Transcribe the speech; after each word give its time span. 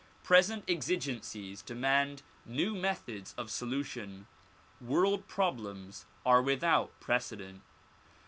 Present 0.23 0.65
exi 0.65 0.95
gencies 0.97 1.63
demand 1.63 2.23
new 2.43 2.73
methods 2.73 3.35
of 3.37 3.51
solution; 3.51 4.25
world 4.81 5.27
problems 5.27 6.05
are 6.25 6.41
without 6.41 6.99
precedent. 6.99 7.61